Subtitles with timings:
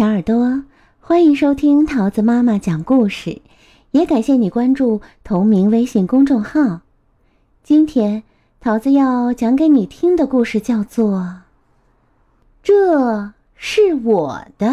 [0.00, 0.62] 小耳朵，
[0.98, 3.42] 欢迎收听桃子妈妈讲故事，
[3.90, 6.80] 也感谢你关注同名微信公众号。
[7.62, 8.22] 今天
[8.60, 11.18] 桃子要讲给你听的故事叫做
[12.62, 14.66] 《这是我的》，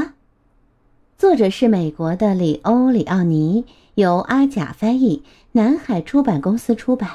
[1.18, 3.66] 作者是美国的里欧·里奥尼，
[3.96, 7.10] 由阿甲翻译，南海出版公司出版。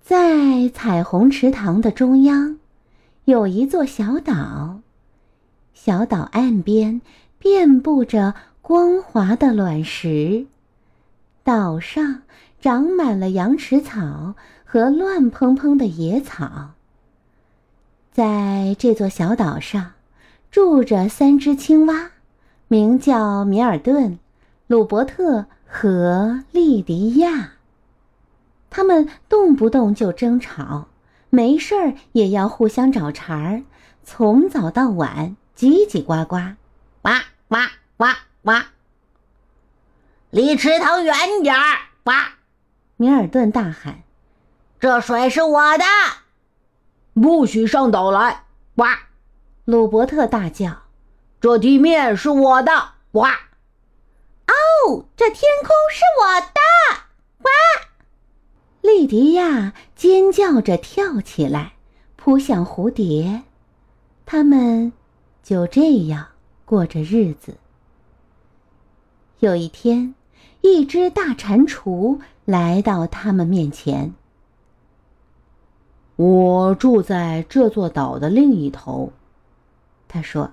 [0.00, 2.60] 在彩虹池塘的中央，
[3.24, 4.78] 有一座小岛。
[5.84, 7.00] 小岛岸边
[7.40, 10.46] 遍布着光滑的卵石，
[11.42, 12.22] 岛上
[12.60, 16.74] 长满了羊齿草和乱蓬蓬的野草。
[18.12, 19.94] 在这座小岛上，
[20.52, 22.12] 住着三只青蛙，
[22.68, 24.20] 名叫米尔顿、
[24.68, 27.54] 鲁伯特和利迪亚。
[28.70, 30.86] 他们动不动就争吵，
[31.28, 33.62] 没事儿也要互相找茬儿，
[34.04, 35.36] 从早到晚。
[35.56, 36.36] 叽叽呱呱，
[37.02, 37.10] 呱
[37.48, 37.56] 呱
[37.96, 38.06] 呱
[38.42, 38.64] 呱！
[40.30, 41.78] 离池塘远点儿！
[42.02, 42.12] 呱！
[42.96, 44.02] 米尔顿大喊
[44.80, 45.84] ：“这水是我的，
[47.14, 48.44] 不许上岛来！”
[48.76, 48.98] 哇！
[49.64, 50.82] 鲁伯特大叫
[51.40, 52.72] ：“这地面是我的！”
[53.12, 53.30] 哇！
[54.46, 56.60] 哦，这天空是我的！
[57.38, 57.50] 哇！
[58.80, 61.74] 莉迪亚尖叫着跳起来，
[62.16, 63.42] 扑向蝴蝶，
[64.24, 64.92] 他们。
[65.42, 66.26] 就这样
[66.64, 67.56] 过着日子。
[69.40, 70.14] 有一天，
[70.60, 74.14] 一只大蟾蜍来到他们面前。
[76.14, 79.12] 我住在这座岛的另一头，
[80.06, 80.50] 他说。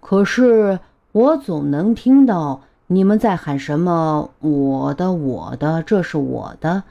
[0.00, 0.80] 可是
[1.12, 6.84] 我总能听到你们在喊什么“我的，我的，这是我的”，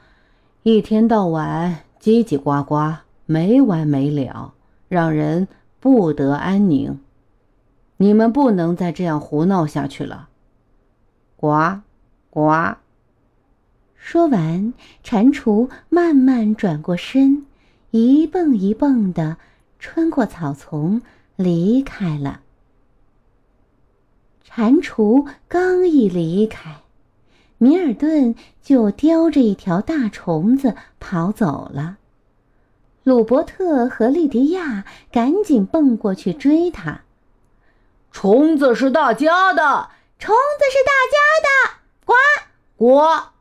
[0.62, 4.54] 一天到晚叽叽呱呱，没完没了，
[4.88, 5.48] 让人。
[5.82, 7.00] 不得安宁，
[7.96, 10.28] 你们不能再这样胡闹下去了。
[11.34, 11.80] 呱，
[12.30, 12.76] 呱。
[13.96, 17.46] 说完，蟾蜍慢慢转过身，
[17.90, 19.38] 一蹦一蹦的
[19.80, 21.02] 穿过草丛，
[21.34, 22.42] 离开了。
[24.48, 26.82] 蟾蜍刚一离开，
[27.58, 31.98] 米尔顿就叼着一条大虫子跑走了。
[33.04, 37.00] 鲁伯特和莉迪亚赶紧蹦过去追他。
[38.12, 41.48] 虫子是大家的，虫子是大家的，
[42.04, 42.14] 呱
[42.76, 43.32] 呱！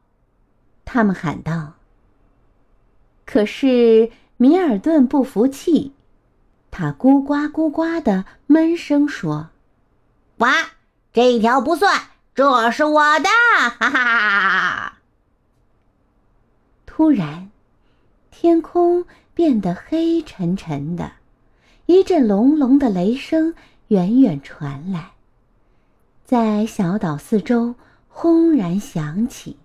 [0.84, 1.74] 他们喊道。
[3.26, 5.94] 可是米尔顿不服气，
[6.72, 9.50] 他咕呱咕呱的闷声说
[10.40, 10.48] ：“呱，
[11.14, 12.02] 这一条不算，
[12.34, 13.30] 这是我的！”
[13.78, 14.98] 哈哈哈！
[16.88, 17.52] 突然，
[18.32, 19.06] 天空。
[19.34, 21.14] 变得黑沉沉的，
[21.86, 23.54] 一阵隆隆的雷声
[23.88, 25.12] 远远传来，
[26.24, 27.76] 在小岛四周
[28.08, 29.58] 轰然响起。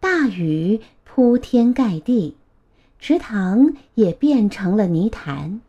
[0.00, 2.36] 大雨铺天盖地，
[2.98, 5.60] 池塘也变成了泥潭。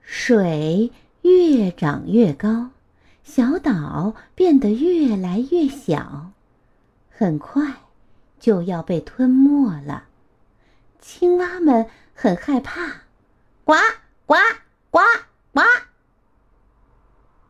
[0.00, 0.90] 水
[1.22, 2.70] 越涨越高，
[3.22, 6.32] 小岛变得越来越小，
[7.10, 7.74] 很快
[8.38, 10.04] 就要被吞没了。
[11.06, 13.02] 青蛙们很害怕，
[13.62, 13.74] 呱
[14.24, 14.36] 呱
[14.90, 15.00] 呱
[15.52, 15.60] 呱。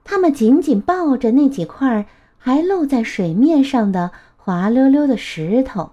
[0.03, 2.04] 它们紧紧抱着那几块
[2.37, 5.93] 还露在水面上的滑溜溜的石头，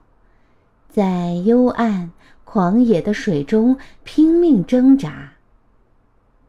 [0.90, 2.12] 在幽暗
[2.46, 5.34] 狂野的水中拼命挣扎。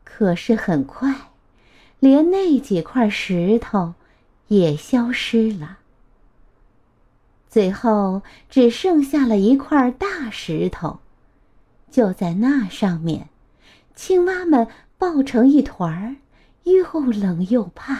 [0.04, 1.14] 可是很快，
[2.00, 3.92] 连那几块石头
[4.48, 5.80] 也消失了。
[7.52, 11.00] 最后只剩下了一块大石头，
[11.90, 13.28] 就在那上面，
[13.94, 16.16] 青蛙们抱成一团儿，
[16.62, 17.98] 又冷又怕，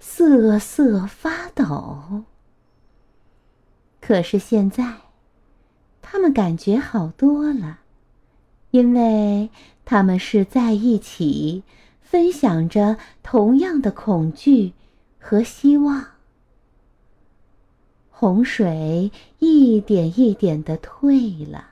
[0.00, 2.24] 瑟瑟发抖。
[4.00, 4.94] 可是现在，
[6.02, 7.78] 他们感觉好多了，
[8.72, 9.48] 因为
[9.84, 11.62] 他们是在一起，
[12.00, 14.72] 分享着同样的恐惧
[15.20, 16.17] 和希望。
[18.20, 21.68] 洪水一点一点的退了，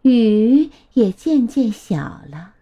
[0.00, 2.54] 雨也渐渐小了，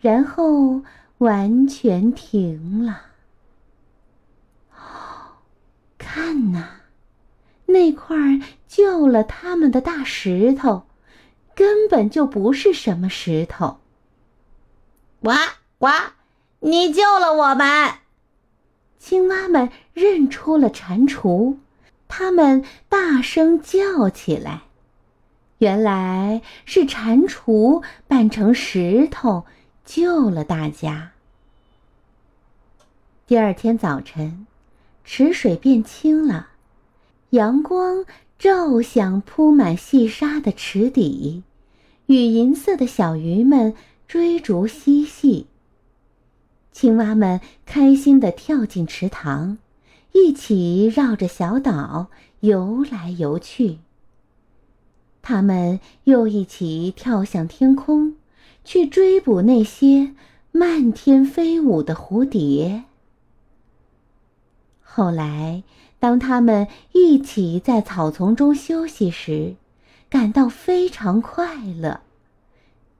[0.00, 0.80] 然后
[1.18, 3.02] 完全停了。
[4.72, 5.36] 哦，
[5.98, 6.66] 看呐，
[7.66, 8.16] 那块
[8.66, 10.84] 救了他们的大石头，
[11.54, 13.80] 根本就不是什么石头。
[15.22, 15.32] 呱
[15.78, 15.88] 呱，
[16.60, 17.66] 你救了我们！
[18.98, 21.58] 青蛙们认出了蟾蜍。
[22.16, 24.62] 他们大声叫起来，
[25.58, 29.46] 原来是蟾蜍扮成石头
[29.84, 31.10] 救了大家。
[33.26, 34.46] 第二天早晨，
[35.02, 36.50] 池水变清了，
[37.30, 38.04] 阳光
[38.38, 41.42] 照向铺满细沙的池底，
[42.06, 43.74] 与银色的小鱼们
[44.06, 45.48] 追逐嬉戏。
[46.70, 49.58] 青蛙们开心地跳进池塘，
[50.14, 52.06] 一起绕着小岛
[52.40, 53.78] 游来游去。
[55.20, 58.14] 他们又一起跳向天空，
[58.64, 60.14] 去追捕那些
[60.52, 62.84] 漫天飞舞的蝴蝶。
[64.80, 65.64] 后来，
[65.98, 69.56] 当他们一起在草丛中休息时，
[70.08, 72.02] 感到非常快乐。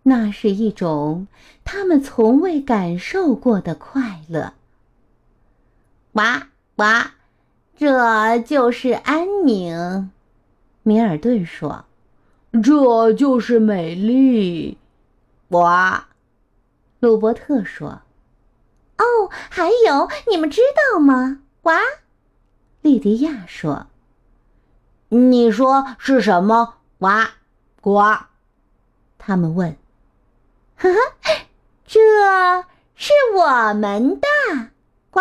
[0.02, 1.28] 那是一种
[1.64, 4.54] 他们从未感受过的快乐。
[6.12, 7.10] 哇呱，
[7.76, 10.10] 这就是安宁。
[10.82, 11.84] 米尔顿说
[12.62, 14.78] ：“这就是美丽。”
[15.48, 16.08] 哇，
[17.00, 18.02] 鲁伯特说
[18.98, 20.60] ：“哦，还有，你们知
[20.92, 21.78] 道吗？”哇，
[22.82, 23.86] 莉迪亚说
[25.08, 27.30] ：“你说是什么？”哇，
[27.80, 28.00] 呱，
[29.16, 29.76] 他们问
[30.76, 30.98] ：“呵呵，
[31.86, 32.00] 这
[32.94, 34.26] 是我们的
[35.10, 35.20] 呱。”